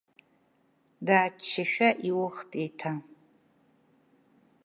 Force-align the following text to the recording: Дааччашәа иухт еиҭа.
Дааччашәа 1.05 1.89
иухт 2.07 2.51
еиҭа. 2.61 2.91